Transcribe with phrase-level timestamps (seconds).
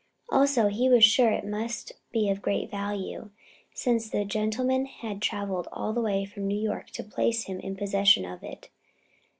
[0.31, 3.29] Also he was sure it must be of great value,
[3.75, 7.75] since the gentleman had travelled all the way from New York to place him in
[7.75, 8.69] possession of it.